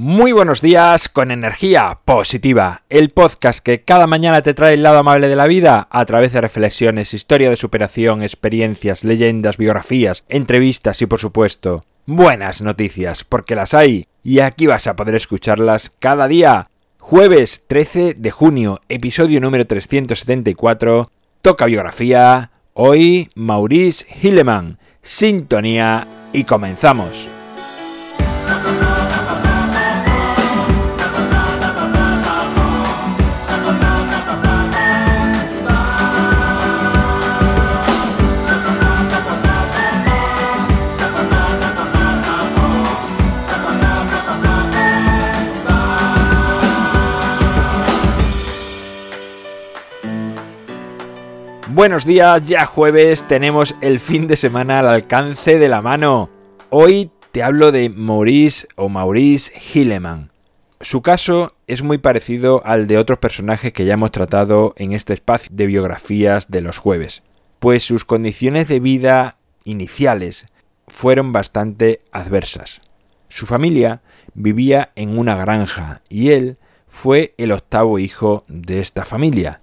Muy 0.00 0.30
buenos 0.30 0.60
días 0.60 1.08
con 1.08 1.32
energía 1.32 1.98
positiva, 2.04 2.82
el 2.88 3.10
podcast 3.10 3.58
que 3.58 3.82
cada 3.82 4.06
mañana 4.06 4.42
te 4.42 4.54
trae 4.54 4.74
el 4.74 4.84
lado 4.84 4.98
amable 4.98 5.26
de 5.26 5.34
la 5.34 5.48
vida 5.48 5.88
a 5.90 6.06
través 6.06 6.32
de 6.32 6.40
reflexiones, 6.40 7.14
historia 7.14 7.50
de 7.50 7.56
superación, 7.56 8.22
experiencias, 8.22 9.02
leyendas, 9.02 9.56
biografías, 9.56 10.22
entrevistas 10.28 11.02
y 11.02 11.06
por 11.06 11.18
supuesto 11.18 11.82
buenas 12.06 12.62
noticias, 12.62 13.24
porque 13.24 13.56
las 13.56 13.74
hay 13.74 14.06
y 14.22 14.38
aquí 14.38 14.68
vas 14.68 14.86
a 14.86 14.94
poder 14.94 15.16
escucharlas 15.16 15.90
cada 15.98 16.28
día. 16.28 16.68
Jueves 17.00 17.64
13 17.66 18.14
de 18.14 18.30
junio, 18.30 18.80
episodio 18.88 19.40
número 19.40 19.66
374, 19.66 21.10
toca 21.42 21.66
biografía, 21.66 22.52
hoy 22.72 23.32
Maurice 23.34 24.06
Hilleman, 24.22 24.78
sintonía 25.02 26.30
y 26.32 26.44
comenzamos. 26.44 27.28
Buenos 51.78 52.04
días, 52.04 52.44
ya 52.44 52.66
jueves 52.66 53.28
tenemos 53.28 53.76
el 53.80 54.00
fin 54.00 54.26
de 54.26 54.36
semana 54.36 54.80
al 54.80 54.88
alcance 54.88 55.60
de 55.60 55.68
la 55.68 55.80
mano. 55.80 56.28
Hoy 56.70 57.12
te 57.30 57.44
hablo 57.44 57.70
de 57.70 57.88
Maurice 57.88 58.66
o 58.74 58.88
Maurice 58.88 59.52
Hilleman. 59.56 60.32
Su 60.80 61.02
caso 61.02 61.54
es 61.68 61.84
muy 61.84 61.98
parecido 61.98 62.62
al 62.66 62.88
de 62.88 62.98
otros 62.98 63.20
personajes 63.20 63.72
que 63.72 63.84
ya 63.84 63.94
hemos 63.94 64.10
tratado 64.10 64.74
en 64.76 64.92
este 64.92 65.12
espacio 65.12 65.52
de 65.54 65.66
biografías 65.66 66.50
de 66.50 66.62
los 66.62 66.78
jueves, 66.78 67.22
pues 67.60 67.84
sus 67.84 68.04
condiciones 68.04 68.66
de 68.66 68.80
vida 68.80 69.36
iniciales 69.62 70.46
fueron 70.88 71.32
bastante 71.32 72.00
adversas. 72.10 72.80
Su 73.28 73.46
familia 73.46 74.00
vivía 74.34 74.90
en 74.96 75.16
una 75.16 75.36
granja 75.36 76.02
y 76.08 76.30
él 76.30 76.56
fue 76.88 77.34
el 77.38 77.52
octavo 77.52 78.00
hijo 78.00 78.44
de 78.48 78.80
esta 78.80 79.04
familia 79.04 79.60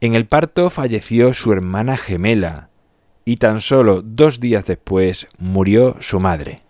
en 0.00 0.14
el 0.14 0.26
parto 0.26 0.70
falleció 0.70 1.32
su 1.34 1.52
hermana 1.52 1.96
gemela 1.96 2.68
y 3.24 3.36
tan 3.38 3.60
solo 3.60 4.02
dos 4.02 4.40
días 4.40 4.64
después 4.66 5.26
murió 5.38 5.96
su 6.00 6.20
madre. 6.20 6.62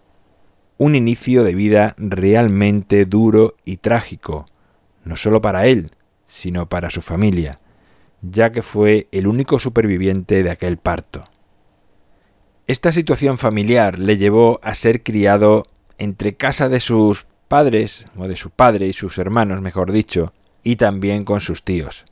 Un 0.79 0.95
inicio 0.95 1.43
de 1.43 1.55
vida 1.55 1.95
realmente 1.99 3.05
duro 3.05 3.57
y 3.65 3.79
trágico, 3.79 4.47
no 5.05 5.17
solo 5.17 5.41
para 5.41 5.67
él, 5.67 5.91
sino 6.27 6.69
para 6.69 6.91
su 6.91 7.03
familia, 7.03 7.61
ya 8.23 8.53
que 8.53 8.63
fue 8.63 9.09
el 9.13 9.27
único 9.27 9.59
superviviente 9.59 10.43
de 10.43 10.51
aquel 10.51 10.79
parto. 10.79 11.25
Esta 12.67 12.93
situación 12.93 13.39
familiar 13.39 13.99
le 13.99 14.17
llevó 14.17 14.61
a 14.63 14.75
ser 14.75 15.03
criado 15.03 15.65
entre 15.99 16.37
casa 16.37 16.69
de 16.69 16.81
sus 16.81 17.27
padres, 17.49 18.07
o 18.17 18.29
de 18.29 18.37
su 18.37 18.51
padre 18.51 18.87
y 18.87 18.93
sus 18.93 19.19
hermanos, 19.19 19.61
mejor 19.61 19.93
dicho, 19.93 20.33
y 20.63 20.77
también 20.77 21.25
con 21.25 21.41
sus 21.41 21.63
tíos. 21.63 22.05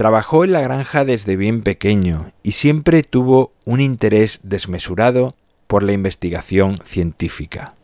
Trabajó 0.00 0.44
en 0.44 0.52
la 0.52 0.62
granja 0.62 1.04
desde 1.04 1.36
bien 1.36 1.60
pequeño 1.60 2.32
y 2.42 2.52
siempre 2.52 3.02
tuvo 3.02 3.52
un 3.66 3.80
interés 3.80 4.40
desmesurado 4.42 5.34
por 5.66 5.82
la 5.82 5.92
investigación 5.92 6.78
científica. 6.86 7.74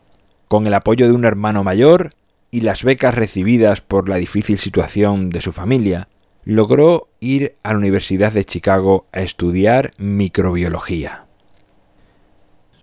Con 0.47 0.65
el 0.65 0.73
apoyo 0.73 1.05
de 1.05 1.13
un 1.13 1.25
hermano 1.25 1.63
mayor 1.63 2.15
y 2.49 2.61
las 2.61 2.83
becas 2.83 3.13
recibidas 3.13 3.81
por 3.81 4.09
la 4.09 4.15
difícil 4.15 4.57
situación 4.57 5.29
de 5.29 5.41
su 5.41 5.51
familia, 5.51 6.07
logró 6.43 7.07
ir 7.19 7.53
a 7.61 7.73
la 7.73 7.77
Universidad 7.77 8.31
de 8.31 8.45
Chicago 8.45 9.05
a 9.11 9.21
estudiar 9.21 9.93
microbiología. 9.99 11.25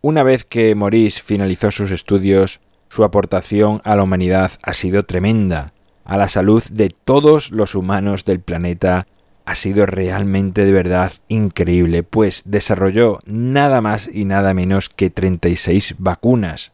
Una 0.00 0.22
vez 0.22 0.44
que 0.44 0.76
Maurice 0.76 1.20
finalizó 1.20 1.72
sus 1.72 1.91
estudios, 1.91 2.60
su 2.88 3.03
aportación 3.03 3.80
a 3.82 3.97
la 3.97 4.04
humanidad 4.04 4.53
ha 4.62 4.75
sido 4.75 5.03
tremenda, 5.03 5.72
a 6.04 6.19
la 6.19 6.28
salud 6.28 6.62
de 6.70 6.91
todos 6.91 7.50
los 7.50 7.75
humanos 7.75 8.25
del 8.25 8.38
planeta 8.38 9.09
ha 9.44 9.55
sido 9.55 9.87
realmente 9.87 10.65
de 10.65 10.72
verdad 10.72 11.12
increíble, 11.28 12.03
pues 12.03 12.43
desarrolló 12.47 13.21
nada 13.27 13.81
más 13.81 14.09
y 14.12 14.25
nada 14.25 14.55
menos 14.55 14.88
que 14.88 15.10
36 15.10 15.97
vacunas, 15.99 16.72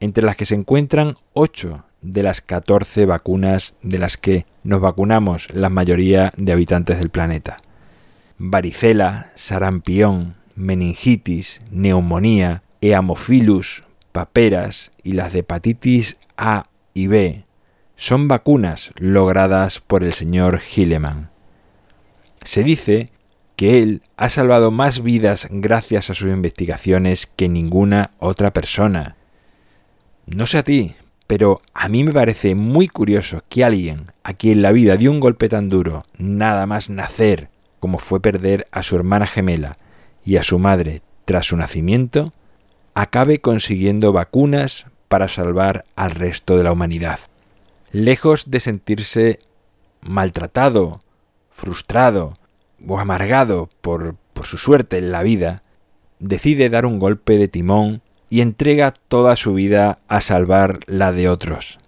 entre 0.00 0.24
las 0.24 0.36
que 0.36 0.46
se 0.46 0.54
encuentran 0.54 1.16
8 1.34 1.84
de 2.02 2.22
las 2.22 2.40
14 2.40 3.06
vacunas 3.06 3.74
de 3.82 3.98
las 3.98 4.16
que 4.16 4.46
nos 4.64 4.80
vacunamos 4.80 5.48
la 5.52 5.68
mayoría 5.68 6.32
de 6.36 6.52
habitantes 6.52 6.98
del 6.98 7.10
planeta. 7.10 7.56
Varicela, 8.38 9.30
sarampión, 9.36 10.34
meningitis, 10.56 11.60
neumonía, 11.70 12.62
eamofilus, 12.80 13.84
paperas 14.10 14.90
y 15.02 15.12
las 15.12 15.32
de 15.32 15.40
hepatitis 15.40 16.18
A 16.36 16.66
y 16.92 17.06
B 17.06 17.44
son 17.96 18.26
vacunas 18.26 18.90
logradas 18.96 19.78
por 19.78 20.02
el 20.02 20.12
señor 20.12 20.60
Hilleman. 20.60 21.31
Se 22.44 22.62
dice 22.62 23.10
que 23.56 23.82
él 23.82 24.02
ha 24.16 24.28
salvado 24.28 24.70
más 24.70 25.02
vidas 25.02 25.48
gracias 25.50 26.10
a 26.10 26.14
sus 26.14 26.30
investigaciones 26.30 27.26
que 27.26 27.48
ninguna 27.48 28.10
otra 28.18 28.52
persona. 28.52 29.16
No 30.26 30.46
sé 30.46 30.58
a 30.58 30.62
ti, 30.62 30.94
pero 31.26 31.60
a 31.74 31.88
mí 31.88 32.04
me 32.04 32.12
parece 32.12 32.54
muy 32.54 32.88
curioso 32.88 33.42
que 33.48 33.64
alguien 33.64 34.06
a 34.24 34.34
quien 34.34 34.62
la 34.62 34.72
vida 34.72 34.96
dio 34.96 35.10
un 35.10 35.20
golpe 35.20 35.48
tan 35.48 35.68
duro, 35.68 36.04
nada 36.18 36.66
más 36.66 36.90
nacer, 36.90 37.48
como 37.80 37.98
fue 37.98 38.20
perder 38.20 38.66
a 38.70 38.82
su 38.82 38.96
hermana 38.96 39.26
gemela 39.26 39.76
y 40.24 40.36
a 40.36 40.42
su 40.42 40.58
madre 40.58 41.02
tras 41.24 41.46
su 41.46 41.56
nacimiento, 41.56 42.32
acabe 42.94 43.40
consiguiendo 43.40 44.12
vacunas 44.12 44.86
para 45.08 45.28
salvar 45.28 45.84
al 45.96 46.12
resto 46.12 46.56
de 46.56 46.64
la 46.64 46.72
humanidad. 46.72 47.20
Lejos 47.90 48.50
de 48.50 48.60
sentirse 48.60 49.40
maltratado 50.00 51.02
frustrado 51.52 52.38
o 52.86 52.98
amargado 52.98 53.68
por, 53.80 54.16
su 54.42 54.58
suerte 54.58 54.98
en 54.98 55.12
la 55.12 55.22
vida, 55.22 55.62
decide 56.18 56.68
dar 56.68 56.84
un 56.84 56.98
golpe 56.98 57.38
de 57.38 57.48
timón 57.48 58.02
y 58.28 58.40
entrega 58.40 58.92
toda 59.08 59.36
su 59.36 59.54
vida 59.54 60.00
a 60.08 60.20
salvar 60.20 60.80
la 60.86 61.12
de 61.12 61.28
otros. 61.28 61.78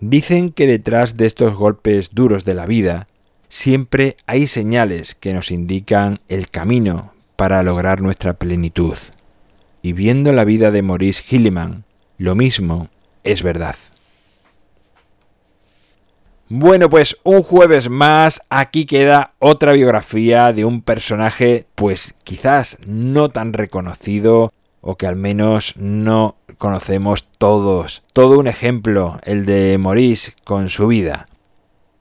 Dicen 0.00 0.52
que 0.52 0.66
detrás 0.66 1.16
de 1.16 1.26
estos 1.26 1.54
golpes 1.54 2.10
duros 2.12 2.44
de 2.44 2.54
la 2.54 2.66
vida 2.66 3.06
siempre 3.48 4.16
hay 4.26 4.46
señales 4.46 5.14
que 5.14 5.32
nos 5.32 5.50
indican 5.50 6.20
el 6.28 6.50
camino 6.50 7.12
para 7.36 7.62
lograr 7.62 8.00
nuestra 8.00 8.34
plenitud. 8.34 8.96
Y 9.80 9.92
viendo 9.92 10.32
la 10.32 10.44
vida 10.44 10.70
de 10.70 10.82
Maurice 10.82 11.22
Hilleman, 11.28 11.84
lo 12.18 12.34
mismo 12.34 12.88
es 13.24 13.42
verdad. 13.42 13.76
Bueno, 16.50 16.88
pues 16.88 17.18
un 17.24 17.42
jueves 17.42 17.90
más, 17.90 18.40
aquí 18.48 18.86
queda 18.86 19.34
otra 19.38 19.72
biografía 19.72 20.50
de 20.54 20.64
un 20.64 20.80
personaje, 20.80 21.66
pues 21.74 22.14
quizás 22.24 22.78
no 22.86 23.28
tan 23.28 23.52
reconocido, 23.52 24.50
o 24.80 24.96
que 24.96 25.06
al 25.06 25.16
menos 25.16 25.74
no 25.76 26.36
conocemos 26.56 27.28
todos. 27.36 28.02
Todo 28.14 28.38
un 28.38 28.46
ejemplo, 28.46 29.18
el 29.24 29.44
de 29.44 29.76
Maurice 29.76 30.32
con 30.44 30.70
su 30.70 30.86
vida. 30.86 31.26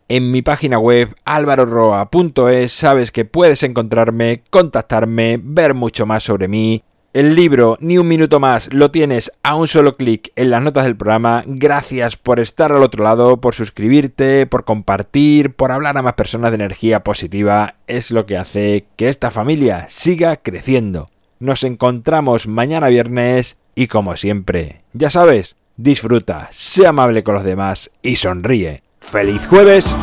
En 0.08 0.32
mi 0.32 0.42
página 0.42 0.80
web 0.80 1.14
alvaroroa.es 1.26 2.72
sabes 2.72 3.12
que 3.12 3.26
puedes 3.26 3.64
encontrarme, 3.64 4.44
contactarme, 4.50 5.42
ver 5.44 5.74
mucho 5.74 6.06
más 6.06 6.24
sobre 6.24 6.48
mí 6.48 6.84
el 7.18 7.34
libro 7.34 7.80
Ni 7.82 7.98
un 7.98 8.08
minuto 8.08 8.40
más 8.40 8.72
lo 8.72 8.92
tienes 8.92 9.32
a 9.42 9.56
un 9.56 9.68
solo 9.68 9.98
clic 9.98 10.32
en 10.36 10.52
las 10.52 10.62
notas 10.62 10.84
del 10.84 10.96
programa. 10.96 11.44
Gracias 11.48 12.16
por 12.16 12.40
estar 12.40 12.72
al 12.72 12.84
otro 12.84 13.04
lado, 13.04 13.42
por 13.42 13.56
suscribirte, 13.56 14.46
por 14.46 14.66
compartir, 14.66 15.56
por 15.56 15.72
hablar 15.72 15.98
a 15.98 16.04
más 16.04 16.14
personas 16.14 16.52
de 16.52 16.56
energía 16.58 17.04
positiva. 17.04 17.74
Es 17.88 18.12
lo 18.12 18.28
que 18.28 18.38
hace 18.38 18.86
que 18.98 19.10
esta 19.10 19.32
familia 19.32 19.88
siga 19.90 20.36
creciendo. 20.36 21.08
Nos 21.40 21.64
encontramos 21.64 22.46
mañana 22.46 22.88
viernes 22.88 23.58
y 23.74 23.88
como 23.88 24.16
siempre, 24.16 24.84
ya 24.94 25.10
sabes, 25.10 25.56
disfruta, 25.76 26.50
sea 26.52 26.90
amable 26.90 27.24
con 27.24 27.34
los 27.34 27.44
demás 27.44 27.90
y 28.04 28.18
sonríe. 28.18 28.84
¡Feliz 29.00 29.42
jueves! 29.48 29.96